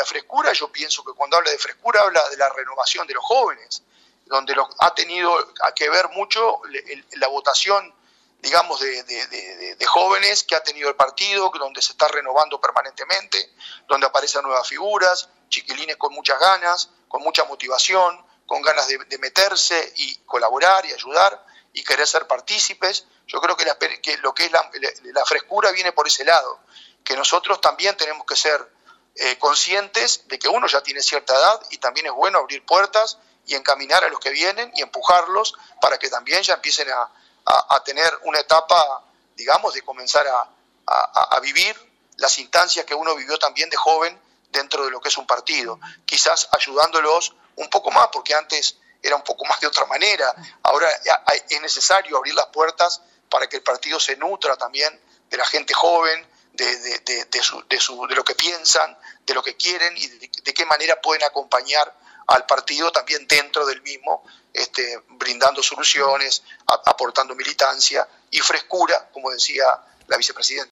la 0.00 0.06
frescura, 0.06 0.52
yo 0.52 0.72
pienso 0.72 1.04
que 1.04 1.12
cuando 1.12 1.36
habla 1.36 1.50
de 1.50 1.58
frescura 1.58 2.00
habla 2.00 2.26
de 2.30 2.36
la 2.38 2.48
renovación 2.48 3.06
de 3.06 3.14
los 3.14 3.24
jóvenes, 3.24 3.82
donde 4.24 4.54
ha 4.78 4.94
tenido 4.94 5.52
que 5.74 5.90
ver 5.90 6.08
mucho 6.10 6.62
la 7.16 7.28
votación, 7.28 7.94
digamos, 8.40 8.80
de, 8.80 9.86
jóvenes 9.86 10.44
que 10.44 10.54
ha 10.54 10.62
tenido 10.62 10.88
el 10.88 10.94
partido, 10.94 11.50
donde 11.58 11.82
se 11.82 11.92
está 11.92 12.08
renovando 12.08 12.58
permanentemente, 12.60 13.52
donde 13.88 14.06
aparecen 14.06 14.42
nuevas 14.42 14.66
figuras, 14.66 15.28
chiquilines 15.48 15.96
con 15.96 16.14
muchas 16.14 16.38
ganas, 16.40 16.90
con 17.08 17.22
mucha 17.22 17.44
motivación, 17.44 18.24
con 18.46 18.62
ganas 18.62 18.88
de, 18.88 19.18
meterse 19.18 19.92
y 19.96 20.16
colaborar 20.24 20.86
y 20.86 20.92
ayudar 20.92 21.44
y 21.74 21.84
querer 21.84 22.06
ser 22.06 22.26
partícipes. 22.26 23.04
Yo 23.26 23.40
creo 23.40 23.56
que, 23.56 23.66
lo 24.22 24.32
que 24.32 24.44
es 24.46 24.52
la, 24.52 25.24
frescura 25.26 25.72
viene 25.72 25.92
por 25.92 26.06
ese 26.06 26.24
lado, 26.24 26.60
que 27.04 27.16
nosotros 27.16 27.60
también 27.60 27.96
tenemos 27.96 28.24
que 28.24 28.36
ser 28.36 28.79
eh, 29.16 29.38
conscientes 29.38 30.26
de 30.28 30.38
que 30.38 30.48
uno 30.48 30.66
ya 30.66 30.82
tiene 30.82 31.02
cierta 31.02 31.34
edad 31.34 31.60
y 31.70 31.78
también 31.78 32.06
es 32.06 32.12
bueno 32.12 32.38
abrir 32.38 32.64
puertas 32.64 33.18
y 33.46 33.54
encaminar 33.54 34.04
a 34.04 34.08
los 34.08 34.20
que 34.20 34.30
vienen 34.30 34.70
y 34.74 34.82
empujarlos 34.82 35.54
para 35.80 35.98
que 35.98 36.08
también 36.08 36.42
ya 36.42 36.54
empiecen 36.54 36.88
a, 36.90 37.10
tener 37.84 38.12
una 38.22 38.38
etapa, 38.38 39.02
digamos, 39.34 39.74
de 39.74 39.82
comenzar 39.82 40.26
a, 40.28 41.40
vivir 41.40 41.74
las 42.18 42.38
instancias 42.38 42.84
que 42.84 42.94
uno 42.94 43.16
vivió 43.16 43.38
también 43.38 43.68
de 43.70 43.76
joven 43.76 44.20
dentro 44.50 44.84
de 44.84 44.90
lo 44.90 45.00
que 45.00 45.08
es 45.08 45.16
un 45.16 45.26
partido, 45.26 45.80
quizás 46.04 46.48
ayudándolos 46.52 47.34
un 47.56 47.68
poco 47.68 47.90
más, 47.90 48.08
porque 48.12 48.34
antes 48.34 48.76
era 49.02 49.16
un 49.16 49.22
poco 49.22 49.44
más 49.46 49.58
de 49.60 49.66
otra 49.66 49.86
manera, 49.86 50.32
ahora 50.62 50.88
es 51.48 51.60
necesario 51.60 52.16
abrir 52.16 52.34
las 52.34 52.46
puertas 52.46 53.02
para 53.28 53.48
que 53.48 53.56
el 53.56 53.62
partido 53.62 53.98
se 53.98 54.16
nutra 54.16 54.56
también 54.56 55.00
de 55.28 55.36
la 55.36 55.46
gente 55.46 55.72
joven, 55.72 56.29
de, 56.64 56.98
de, 57.00 57.24
de, 57.24 57.42
su, 57.80 58.06
de, 58.06 58.14
lo 58.14 58.24
que 58.24 58.34
piensan, 58.34 58.96
de 59.24 59.34
lo 59.34 59.42
que 59.42 59.56
quieren 59.56 59.96
y 59.96 60.06
de, 60.06 60.54
qué 60.54 60.66
manera 60.66 61.00
pueden 61.00 61.24
acompañar 61.24 61.96
al 62.26 62.46
partido 62.46 62.92
también 62.92 63.26
dentro 63.26 63.66
del 63.66 63.82
mismo, 63.82 64.24
este, 64.52 65.02
brindando 65.08 65.62
soluciones, 65.62 66.42
aportando 66.66 67.34
militancia 67.34 68.06
y 68.30 68.38
frescura, 68.40 69.08
como 69.12 69.30
decía 69.30 69.64
la 70.06 70.16
vicepresidenta. 70.16 70.68